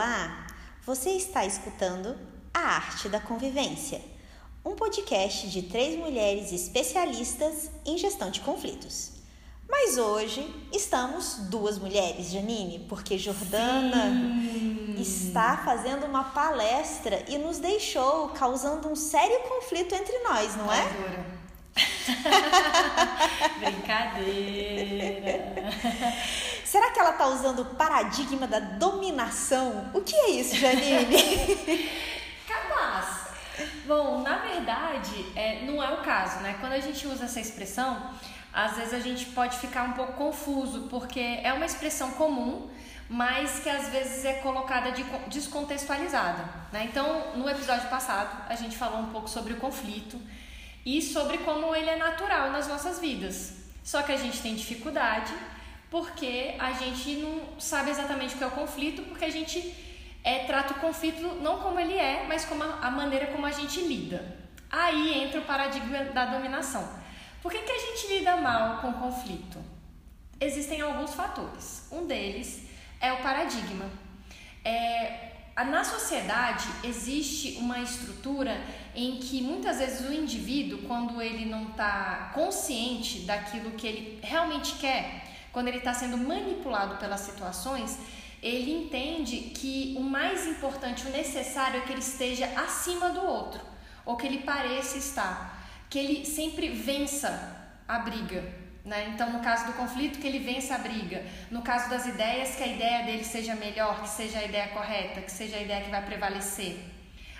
[0.00, 0.46] Olá!
[0.86, 2.16] Você está escutando
[2.54, 4.00] A Arte da Convivência,
[4.64, 9.10] um podcast de três mulheres especialistas em gestão de conflitos.
[9.68, 10.42] Mas hoje
[10.72, 14.94] estamos duas mulheres, Janine, porque Jordana Sim.
[14.98, 20.80] está fazendo uma palestra e nos deixou causando um sério conflito entre nós, não é?
[20.80, 21.26] Adoro.
[23.60, 24.80] Brincadeira.
[26.70, 29.90] Será que ela está usando o paradigma da dominação?
[29.92, 31.18] O que é isso, Janine?
[32.46, 33.26] Capaz.
[33.86, 36.58] Bom, na verdade, é, não é o caso, né?
[36.60, 38.12] Quando a gente usa essa expressão,
[38.52, 42.70] às vezes a gente pode ficar um pouco confuso, porque é uma expressão comum,
[43.08, 46.44] mas que às vezes é colocada de, descontextualizada.
[46.70, 46.84] Né?
[46.84, 50.20] Então, no episódio passado, a gente falou um pouco sobre o conflito
[50.86, 53.54] e sobre como ele é natural nas nossas vidas.
[53.82, 55.34] Só que a gente tem dificuldade
[55.90, 59.74] porque a gente não sabe exatamente o que é o conflito, porque a gente
[60.22, 63.50] é, trata o conflito não como ele é, mas como a, a maneira como a
[63.50, 64.38] gente lida.
[64.70, 66.88] Aí entra o paradigma da dominação.
[67.42, 69.58] Por que, que a gente lida mal com o conflito?
[70.40, 71.88] Existem alguns fatores.
[71.90, 72.66] Um deles
[73.00, 73.86] é o paradigma.
[74.64, 78.62] É, na sociedade existe uma estrutura
[78.94, 84.74] em que muitas vezes o indivíduo, quando ele não está consciente daquilo que ele realmente
[84.74, 87.98] quer, quando ele está sendo manipulado pelas situações,
[88.42, 93.60] ele entende que o mais importante, o necessário é que ele esteja acima do outro,
[94.04, 98.42] ou que ele pareça estar, que ele sempre vença a briga.
[98.84, 99.10] Né?
[99.12, 101.22] Então, no caso do conflito, que ele vença a briga.
[101.50, 105.20] No caso das ideias, que a ideia dele seja melhor, que seja a ideia correta,
[105.20, 106.78] que seja a ideia que vai prevalecer.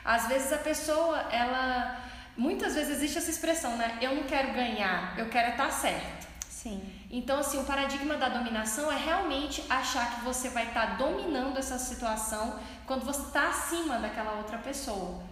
[0.05, 1.98] Às vezes a pessoa, ela.
[2.36, 3.98] Muitas vezes existe essa expressão, né?
[4.00, 6.28] Eu não quero ganhar, eu quero estar certo.
[6.62, 6.78] Sim.
[7.11, 11.78] Então, assim, o paradigma da dominação é realmente achar que você vai estar dominando essa
[11.78, 15.23] situação quando você está acima daquela outra pessoa.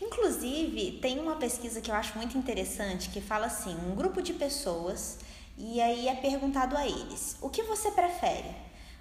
[0.00, 4.32] Inclusive, tem uma pesquisa que eu acho muito interessante que fala assim: um grupo de
[4.32, 5.18] pessoas,
[5.58, 8.50] e aí é perguntado a eles: o que você prefere?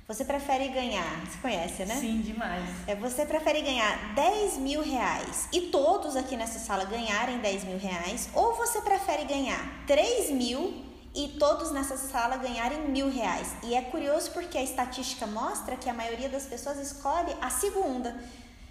[0.07, 1.95] Você prefere ganhar, você conhece, né?
[1.95, 2.67] Sim, demais.
[2.87, 7.77] É, você prefere ganhar 10 mil reais e todos aqui nessa sala ganharem 10 mil
[7.77, 13.55] reais, ou você prefere ganhar 3 mil e todos nessa sala ganharem mil reais?
[13.63, 18.15] E é curioso porque a estatística mostra que a maioria das pessoas escolhe a segunda.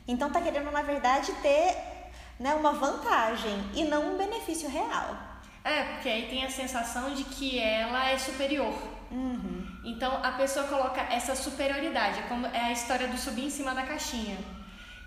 [0.08, 1.76] Então tá querendo, na verdade, ter
[2.38, 5.16] né, uma vantagem e não um benefício real.
[5.62, 8.74] É, porque aí tem a sensação de que ela é superior.
[9.10, 9.66] Uhum.
[9.84, 13.74] Então a pessoa coloca essa superioridade, é como é a história do subir em cima
[13.74, 14.38] da caixinha.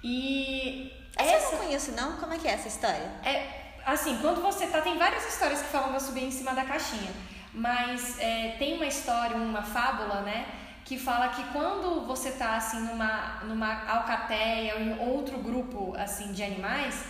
[0.03, 2.17] E essa, essa eu não conheço não.
[2.17, 3.11] Como é que é essa história?
[3.23, 6.63] É assim, quando você tá tem várias histórias que falam da subir em cima da
[6.63, 7.11] caixinha,
[7.53, 10.45] mas é, tem uma história, uma fábula, né?
[10.85, 16.33] que fala que quando você tá assim numa numa alcateia ou em outro grupo assim
[16.33, 17.05] de animais,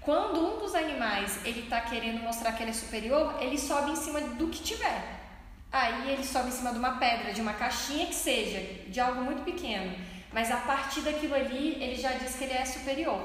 [0.00, 3.96] quando um dos animais ele tá querendo mostrar que ele é superior, ele sobe em
[3.96, 5.16] cima do que tiver.
[5.72, 9.22] Aí ele sobe em cima de uma pedra, de uma caixinha que seja, de algo
[9.22, 9.92] muito pequeno.
[10.32, 13.20] Mas a partir daquilo ali, ele já diz que ele é superior.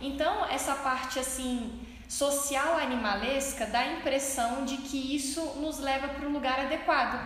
[0.00, 1.80] Então, essa parte assim
[2.10, 7.20] social animalesca dá a impressão de que isso nos leva para um lugar adequado,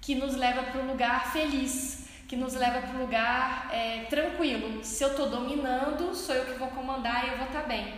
[0.00, 4.84] que nos leva para um lugar feliz, que nos leva para um lugar é, tranquilo.
[4.84, 7.94] Se eu estou dominando, sou eu que vou comandar e eu vou estar tá bem.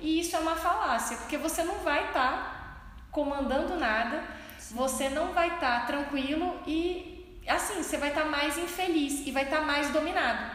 [0.00, 2.76] E isso é uma falácia, porque você não vai estar tá
[3.10, 4.22] comandando nada,
[4.70, 9.32] você não vai estar tá tranquilo e assim, você vai estar tá mais infeliz e
[9.32, 10.48] vai estar tá mais dominado.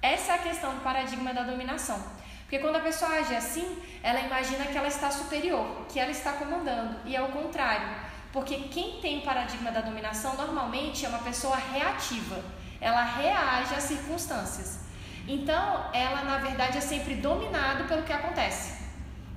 [0.00, 2.00] Essa é a questão do paradigma da dominação.
[2.46, 6.34] Porque quando a pessoa age assim, ela imagina que ela está superior, que ela está
[6.34, 7.88] comandando, e é o contrário.
[8.32, 12.40] Porque quem tem o paradigma da dominação normalmente é uma pessoa reativa.
[12.80, 14.78] Ela reage às circunstâncias.
[15.26, 18.84] Então, ela na verdade é sempre dominado pelo que acontece.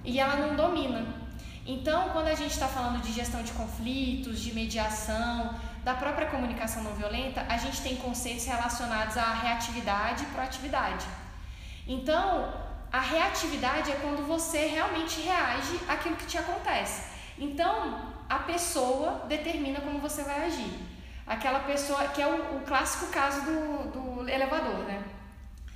[0.05, 1.03] E ela não domina.
[1.65, 6.83] Então, quando a gente está falando de gestão de conflitos, de mediação, da própria comunicação
[6.83, 11.07] não violenta, a gente tem conceitos relacionados à reatividade e proatividade.
[11.87, 17.03] Então, a reatividade é quando você realmente reage àquilo que te acontece.
[17.37, 20.79] Então, a pessoa determina como você vai agir.
[21.25, 25.03] Aquela pessoa que é o, o clássico caso do, do elevador, né?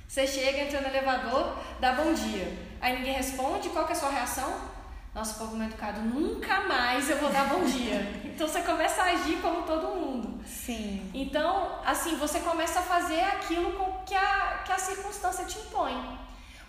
[0.08, 2.52] Você chega, entra no elevador, dá bom dia.
[2.80, 4.74] Aí ninguém responde, qual que é a sua reação?
[5.14, 8.24] Nosso povo mal educado, nunca mais eu vou dar bom dia.
[8.34, 10.44] Então você começa a agir como todo mundo.
[10.44, 11.08] Sim.
[11.14, 13.72] Então, assim, você começa a fazer aquilo
[14.04, 16.18] que a, que a circunstância te impõe.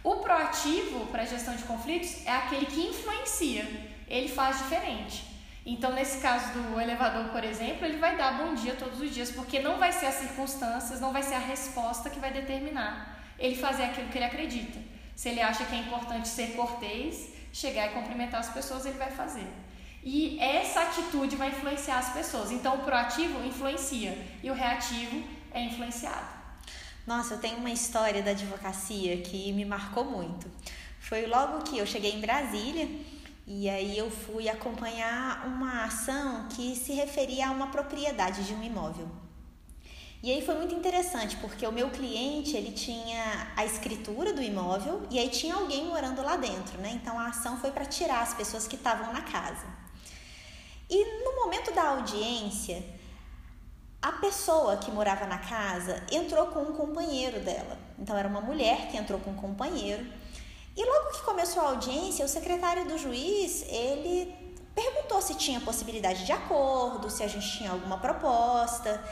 [0.06, 3.66] O proativo para gestão de conflitos é aquele que influencia,
[4.08, 5.26] ele faz diferente.
[5.66, 9.32] Então, nesse caso do elevador, por exemplo, ele vai dar bom dia todos os dias,
[9.32, 13.56] porque não vai ser as circunstâncias, não vai ser a resposta que vai determinar ele
[13.56, 14.78] fazer aquilo que ele acredita.
[15.16, 19.10] Se ele acha que é importante ser cortês, chegar e cumprimentar as pessoas, ele vai
[19.10, 19.48] fazer.
[20.04, 22.52] E essa atitude vai influenciar as pessoas.
[22.52, 26.45] Então, o proativo influencia e o reativo é influenciado.
[27.06, 30.50] Nossa, eu tenho uma história da advocacia que me marcou muito.
[31.00, 32.90] Foi logo que eu cheguei em Brasília
[33.46, 38.64] e aí eu fui acompanhar uma ação que se referia a uma propriedade de um
[38.64, 39.08] imóvel.
[40.24, 45.04] E aí foi muito interessante, porque o meu cliente, ele tinha a escritura do imóvel
[45.12, 46.90] e aí tinha alguém morando lá dentro, né?
[46.96, 49.68] Então a ação foi para tirar as pessoas que estavam na casa.
[50.90, 52.84] E no momento da audiência,
[54.06, 57.76] a pessoa que morava na casa entrou com um companheiro dela.
[57.98, 60.06] Então era uma mulher que entrou com um companheiro.
[60.78, 64.32] E logo que começou a audiência, o secretário do juiz, ele
[64.76, 69.04] perguntou se tinha possibilidade de acordo, se a gente tinha alguma proposta.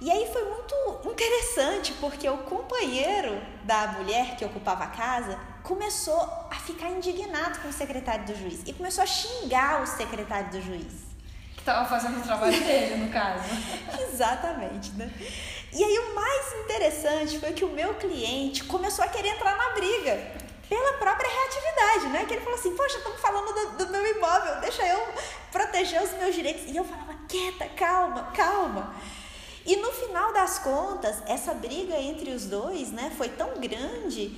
[0.00, 6.20] E aí foi muito interessante, porque o companheiro da mulher que ocupava a casa começou
[6.50, 10.60] a ficar indignado com o secretário do juiz e começou a xingar o secretário do
[10.60, 11.13] juiz.
[11.64, 13.42] Estava fazendo o trabalho dele, no caso.
[13.98, 15.10] Exatamente, né?
[15.72, 19.70] E aí o mais interessante foi que o meu cliente começou a querer entrar na
[19.70, 20.30] briga
[20.68, 22.26] pela própria reatividade, né?
[22.26, 25.08] Que ele falou assim, poxa, estamos falando do, do, meu imóvel, deixa eu
[25.50, 26.70] proteger os meus direitos.
[26.70, 28.94] E eu falava, quieta, calma, calma.
[29.64, 34.36] E no final das contas, essa briga entre os dois, né, foi tão grande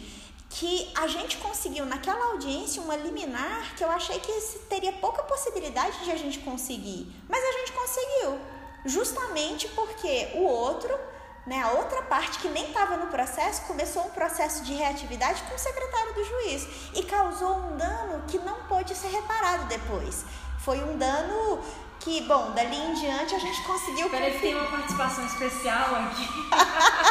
[0.59, 4.33] que a gente conseguiu naquela audiência uma liminar que eu achei que
[4.71, 8.39] teria pouca possibilidade de a gente conseguir, mas a gente conseguiu,
[8.87, 10.99] justamente porque o outro
[11.47, 11.63] né?
[11.63, 15.59] A outra parte que nem estava no processo começou um processo de reatividade com o
[15.59, 20.25] secretário do juiz e causou um dano que não pôde ser reparado depois.
[20.59, 21.63] Foi um dano
[22.01, 24.11] que, bom, dali em diante a gente conseguiu.
[24.11, 26.27] Peraí, tem uma participação especial aqui.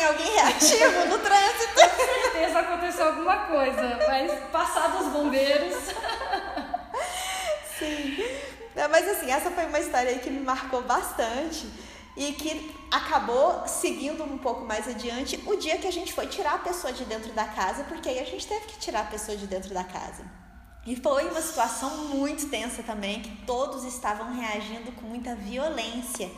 [0.00, 1.74] Tem alguém reativo no trânsito?
[1.74, 5.76] Com certeza aconteceu alguma coisa, mas passados os bombeiros.
[7.78, 8.16] Sim.
[8.74, 11.68] Mas assim, essa foi uma história que me marcou bastante
[12.16, 16.54] e que acabou seguindo um pouco mais adiante o dia que a gente foi tirar
[16.54, 19.36] a pessoa de dentro da casa, porque aí a gente teve que tirar a pessoa
[19.36, 20.24] de dentro da casa.
[20.86, 26.30] E foi uma situação muito tensa também, que todos estavam reagindo com muita violência.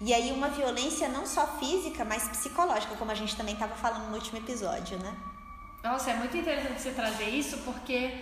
[0.00, 4.08] E aí uma violência não só física, mas psicológica, como a gente também estava falando
[4.08, 5.14] no último episódio, né?
[5.82, 8.12] Nossa, é muito interessante você trazer isso, porque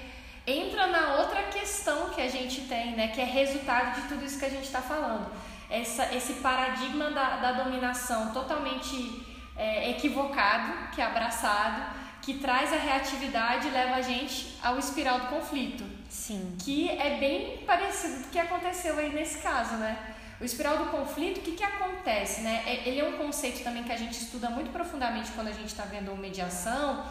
[0.46, 3.08] entra na outra questão que a gente tem, né?
[3.08, 5.30] Que é resultado de tudo isso que a gente está falando
[5.70, 12.76] essa, esse paradigma da, da dominação totalmente é, equivocado, que é abraçado, que traz a
[12.76, 15.84] reatividade e leva a gente ao espiral do conflito.
[16.08, 16.56] Sim.
[16.60, 20.14] Que é bem parecido com o que aconteceu aí nesse caso, né?
[20.40, 22.64] O espiral do conflito, o que, que acontece, né?
[22.66, 25.68] É, ele é um conceito também que a gente estuda muito profundamente quando a gente
[25.68, 27.04] está vendo mediação,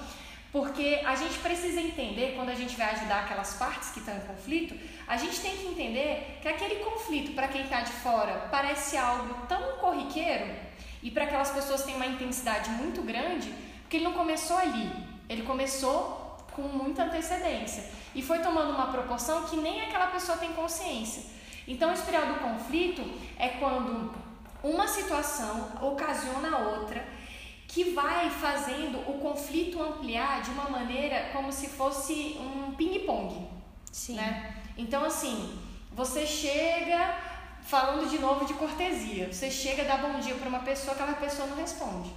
[0.51, 4.19] porque a gente precisa entender, quando a gente vai ajudar aquelas partes que estão em
[4.21, 4.77] conflito,
[5.07, 9.47] a gente tem que entender que aquele conflito, para quem está de fora, parece algo
[9.47, 10.53] tão corriqueiro
[11.01, 14.91] e para aquelas pessoas tem uma intensidade muito grande, porque ele não começou ali,
[15.27, 20.53] ele começou com muita antecedência e foi tomando uma proporção que nem aquela pessoa tem
[20.53, 21.23] consciência.
[21.67, 23.01] Então, o espiral do conflito
[23.37, 24.13] é quando
[24.63, 27.05] uma situação ocasiona outra
[27.67, 33.47] que vai fazendo o conflito ampliar de uma maneira como se fosse um ping-pong.
[33.91, 34.15] Sim.
[34.15, 34.55] Né?
[34.77, 35.59] Então, assim,
[35.91, 37.15] você chega
[37.63, 39.31] falando de novo de cortesia.
[39.31, 42.11] Você chega, dá bom dia para uma pessoa, aquela pessoa não responde.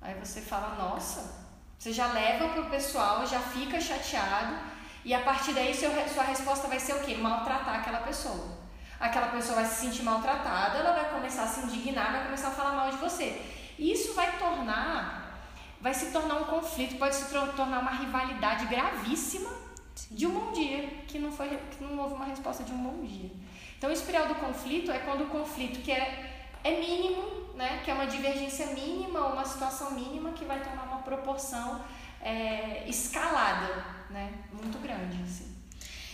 [0.00, 1.42] Aí você fala, nossa,
[1.78, 4.54] você já leva para o pessoal, já fica chateado,
[5.04, 7.14] e a partir daí seu, sua resposta vai ser o quê?
[7.14, 8.62] Maltratar aquela pessoa.
[9.00, 12.52] Aquela pessoa vai se sentir maltratada, ela vai começar a se indignar, vai começar a
[12.52, 13.42] falar mal de você.
[13.78, 15.40] Isso vai tornar,
[15.80, 19.50] vai se tornar um conflito, pode se tornar uma rivalidade gravíssima
[19.94, 20.14] Sim.
[20.14, 23.04] de um bom dia, que não, foi, que não houve uma resposta de um bom
[23.04, 23.30] dia.
[23.76, 27.90] Então, o espiral do conflito é quando o conflito que é, é mínimo, né, que
[27.90, 28.92] é uma divergência mínima
[29.32, 31.80] uma situação mínima que vai tomar uma proporção
[32.20, 35.22] é, escalada, né, muito grande.
[35.22, 35.52] Assim.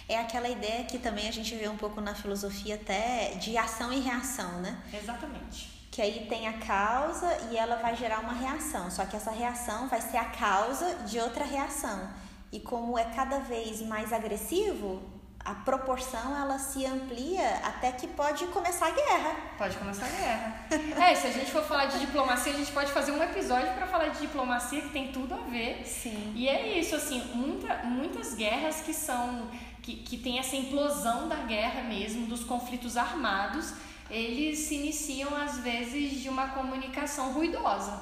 [0.08, 3.92] É aquela ideia que também a gente vê um pouco na filosofia até de ação
[3.92, 4.82] e reação, né?
[4.92, 9.32] Exatamente que aí tem a causa e ela vai gerar uma reação, só que essa
[9.32, 12.08] reação vai ser a causa de outra reação.
[12.52, 15.02] E como é cada vez mais agressivo,
[15.48, 19.34] a proporção ela se amplia até que pode começar a guerra.
[19.56, 20.66] Pode começar a guerra.
[21.02, 23.86] é, se a gente for falar de diplomacia, a gente pode fazer um episódio para
[23.86, 25.86] falar de diplomacia que tem tudo a ver.
[25.86, 26.34] Sim.
[26.36, 29.48] E é isso, assim, muita, muitas guerras que são
[29.80, 33.72] que, que tem essa implosão da guerra mesmo, dos conflitos armados,
[34.10, 37.98] eles se iniciam às vezes de uma comunicação ruidosa.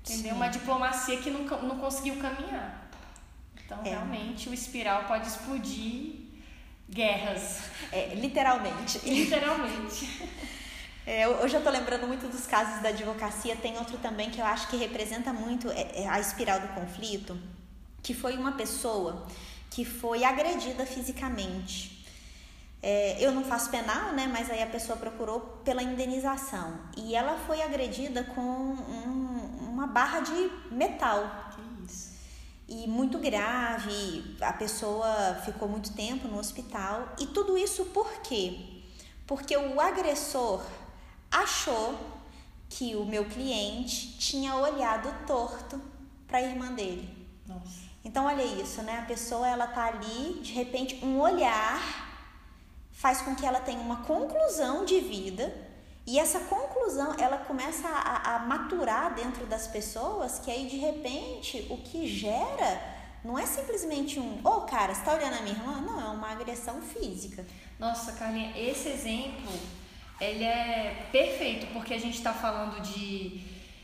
[0.00, 0.32] Entendeu?
[0.32, 0.36] Sim.
[0.36, 2.90] Uma diplomacia que não, não conseguiu caminhar.
[3.64, 3.90] Então, é.
[3.90, 6.31] realmente, o espiral pode explodir
[6.92, 7.60] guerras.
[7.90, 8.98] É, literalmente.
[9.04, 10.06] Literalmente.
[11.04, 13.56] É, hoje eu estou lembrando muito dos casos da advocacia.
[13.56, 17.36] Tem outro também que eu acho que representa muito é, é a espiral do conflito,
[18.00, 19.26] que foi uma pessoa
[19.68, 22.06] que foi agredida fisicamente.
[22.80, 24.30] É, eu não faço penal, né?
[24.32, 26.78] Mas aí a pessoa procurou pela indenização.
[26.96, 31.50] E ela foi agredida com um, uma barra de metal
[32.72, 37.14] e muito grave, a pessoa ficou muito tempo no hospital.
[37.18, 38.58] E tudo isso por quê?
[39.26, 40.64] Porque o agressor
[41.30, 41.98] achou
[42.70, 45.78] que o meu cliente tinha olhado torto
[46.26, 47.06] para a irmã dele.
[47.46, 47.82] Nossa.
[48.02, 49.00] Então olha isso, né?
[49.00, 51.78] A pessoa ela tá ali, de repente um olhar
[52.90, 55.54] faz com que ela tenha uma conclusão de vida
[56.06, 61.64] e essa conclusão, ela começa a, a, maturar dentro das pessoas, que aí de repente
[61.70, 62.80] o que gera
[63.24, 65.80] não é simplesmente um, ô oh, cara, você tá olhando a minha irmã?
[65.80, 67.46] Não, é uma agressão física.
[67.78, 69.52] Nossa, Carlinha, esse exemplo,
[70.20, 73.40] ele é perfeito, porque a gente está falando de,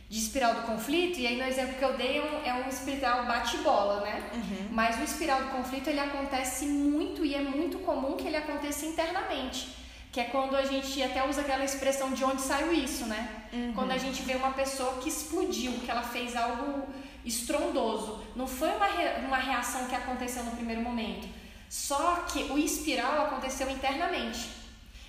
[0.08, 2.68] de espiral do conflito, e aí no exemplo que eu dei é um, é um
[2.68, 4.28] espiral bate-bola, né?
[4.34, 4.68] Uhum.
[4.72, 8.86] Mas o espiral do conflito, ele acontece muito, e é muito comum que ele aconteça
[8.86, 9.78] internamente
[10.18, 13.20] que é quando a gente até usa aquela expressão de onde saiu isso, né?
[13.52, 13.72] Uhum.
[13.72, 16.88] Quando a gente vê uma pessoa que explodiu, que ela fez algo
[17.24, 18.24] estrondoso.
[18.34, 21.28] Não foi uma, re, uma reação que aconteceu no primeiro momento.
[21.70, 24.50] Só que o espiral aconteceu internamente.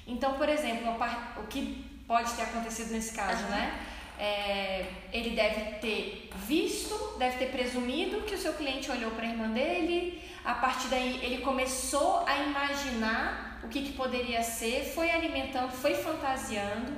[0.06, 0.96] Então, por exemplo,
[1.38, 3.50] o que pode ter acontecido nesse caso, uhum.
[3.50, 3.80] né?
[4.20, 9.30] É, ele deve ter visto, deve ter presumido que o seu cliente olhou para a
[9.30, 10.22] irmã dele.
[10.46, 15.96] A partir daí, ele começou a imaginar o que, que poderia ser, foi alimentando, foi
[15.96, 16.94] fantasiando,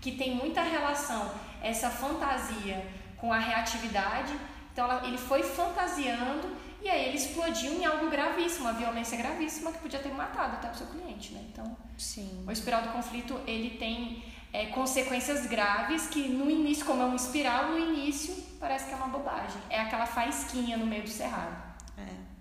[0.00, 1.30] que tem muita relação
[1.62, 2.84] essa fantasia
[3.16, 4.38] com a reatividade.
[4.72, 6.48] Então ela, ele foi fantasiando
[6.82, 10.70] e aí ele explodiu em algo gravíssimo, uma violência gravíssima que podia ter matado até
[10.70, 11.42] o seu cliente, né?
[11.50, 12.44] Então, Sim.
[12.46, 17.16] o espiral do conflito ele tem é, consequências graves que no início, como é uma
[17.16, 19.60] espiral, no início parece que é uma bobagem.
[19.70, 21.56] É aquela faísquinha no meio do cerrado.
[21.96, 22.33] É.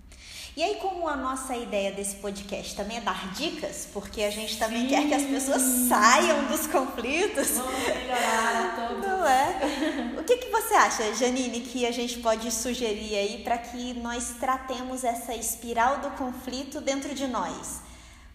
[0.56, 4.60] E aí, como a nossa ideia desse podcast também é dar dicas, porque a gente
[4.60, 4.88] também Sim.
[4.90, 7.50] quer que as pessoas saiam dos conflitos.
[7.58, 9.02] Vamos melhorar todos.
[9.08, 10.14] Não é?
[10.20, 14.36] O que, que você acha, Janine, que a gente pode sugerir aí para que nós
[14.40, 17.82] tratemos essa espiral do conflito dentro de nós?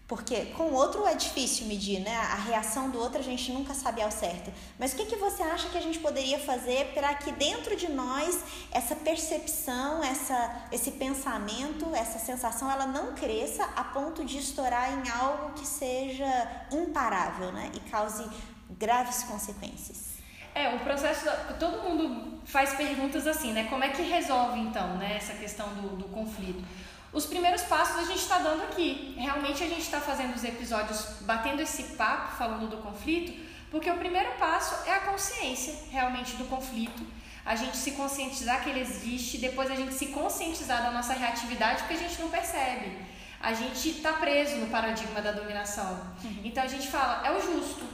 [0.09, 2.17] Porque com o outro é difícil medir, né?
[2.17, 4.51] A reação do outro a gente nunca sabe ao certo.
[4.79, 7.91] Mas o que, que você acha que a gente poderia fazer para que dentro de
[7.91, 14.91] nós essa percepção, essa, esse pensamento, essa sensação, ela não cresça a ponto de estourar
[14.97, 16.25] em algo que seja
[16.71, 17.69] imparável, né?
[17.75, 18.27] E cause
[18.67, 20.17] graves consequências?
[20.55, 21.29] É, o processo.
[21.59, 23.67] Todo mundo faz perguntas assim, né?
[23.69, 25.17] Como é que resolve então, né?
[25.17, 26.63] Essa questão do, do conflito.
[27.11, 29.15] Os primeiros passos a gente está dando aqui.
[29.17, 33.33] Realmente a gente está fazendo os episódios batendo esse papo, falando do conflito,
[33.71, 37.03] porque o primeiro passo é a consciência realmente do conflito.
[37.45, 41.79] A gente se conscientizar que ele existe, depois a gente se conscientizar da nossa reatividade,
[41.79, 42.95] porque a gente não percebe.
[43.41, 45.99] A gente está preso no paradigma da dominação.
[46.23, 46.41] Uhum.
[46.43, 47.85] Então a gente fala, é o justo.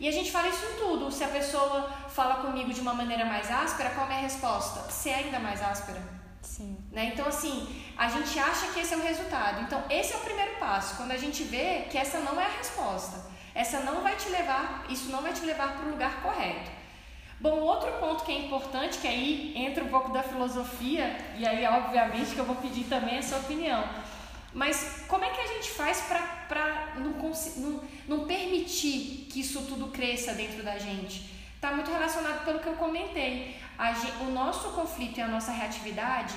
[0.00, 1.12] E a gente fala isso em tudo.
[1.12, 4.90] Se a pessoa fala comigo de uma maneira mais áspera, qual é a minha resposta?
[4.90, 6.23] Ser ainda mais áspera.
[6.44, 6.76] Sim.
[6.92, 7.10] Né?
[7.12, 9.62] Então, assim, a gente acha que esse é o resultado.
[9.62, 10.96] Então, esse é o primeiro passo.
[10.96, 13.24] Quando a gente vê que essa não é a resposta,
[13.54, 16.70] essa não vai te levar, isso não vai te levar para o lugar correto.
[17.40, 21.66] Bom, outro ponto que é importante, que aí entra um pouco da filosofia, e aí,
[21.66, 23.82] obviamente, que eu vou pedir também a sua opinião.
[24.52, 29.88] Mas como é que a gente faz para não, não, não permitir que isso tudo
[29.88, 31.33] cresça dentro da gente?
[31.64, 33.56] Está muito relacionado pelo que eu comentei.
[33.98, 36.34] Gente, o nosso conflito e a nossa reatividade,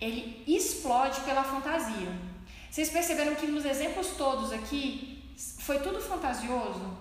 [0.00, 2.10] ele explode pela fantasia.
[2.70, 5.22] Vocês perceberam que nos exemplos todos aqui
[5.58, 6.96] foi tudo fantasioso?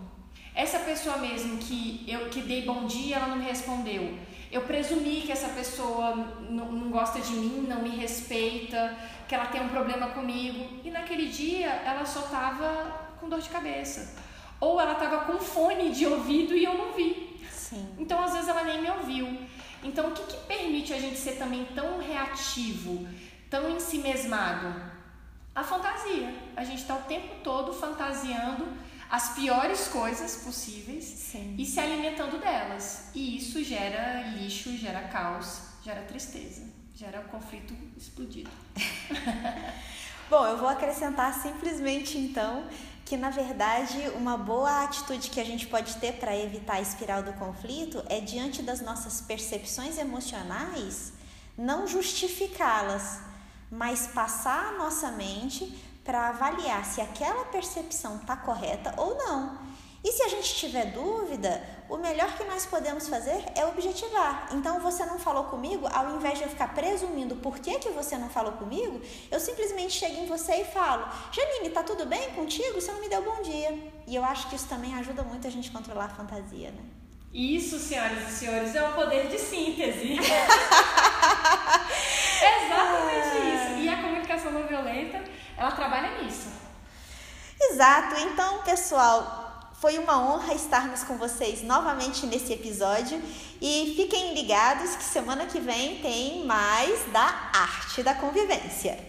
[0.54, 4.14] Essa pessoa mesmo que eu que dei bom dia, ela não me respondeu.
[4.52, 6.14] Eu presumi que essa pessoa
[6.50, 8.94] não, não gosta de mim, não me respeita,
[9.26, 10.82] que ela tem um problema comigo.
[10.84, 14.18] E naquele dia ela só estava com dor de cabeça.
[14.60, 17.29] Ou ela estava com fone de ouvido e eu não vi.
[17.70, 17.88] Sim.
[17.98, 19.48] Então às vezes ela nem me ouviu.
[19.84, 23.08] Então, o que, que permite a gente ser também tão reativo,
[23.50, 24.74] tão ensimesmado?
[25.56, 26.34] A fantasia.
[26.56, 28.68] A gente está o tempo todo fantasiando
[29.10, 31.56] as piores coisas possíveis Sim.
[31.58, 33.10] e se alimentando delas.
[33.16, 36.64] E isso gera lixo, gera caos, gera tristeza,
[36.96, 38.52] gera conflito explodido.
[40.30, 42.68] Bom, eu vou acrescentar simplesmente então
[43.10, 47.24] que na verdade uma boa atitude que a gente pode ter para evitar a espiral
[47.24, 51.12] do conflito é diante das nossas percepções emocionais
[51.58, 53.20] não justificá-las,
[53.70, 55.66] mas passar a nossa mente
[56.06, 59.58] para avaliar se aquela percepção está correta ou não.
[60.03, 64.48] E se a gente tiver dúvida, o melhor que nós podemos fazer é objetivar.
[64.53, 68.18] Então, você não falou comigo, ao invés de eu ficar presumindo por que, que você
[68.18, 72.79] não falou comigo, eu simplesmente chego em você e falo: Janine, tá tudo bem contigo?
[72.79, 73.77] Você não me deu bom dia.
[74.08, 76.84] E eu acho que isso também ajuda muito a gente controlar a fantasia, né?
[77.34, 80.18] Isso, senhoras e senhores, é um poder de síntese.
[82.41, 83.82] Exatamente isso.
[83.82, 85.24] E a comunicação não violenta,
[85.56, 86.48] ela trabalha nisso.
[87.62, 88.15] Exato.
[88.22, 89.38] Então, pessoal,
[89.80, 93.22] foi uma honra estarmos com vocês novamente nesse episódio
[93.62, 99.09] e fiquem ligados que semana que vem tem mais da arte da convivência.